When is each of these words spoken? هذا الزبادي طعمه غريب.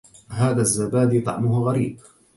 هذا 0.29 0.61
الزبادي 0.61 1.21
طعمه 1.21 1.59
غريب. 1.63 1.99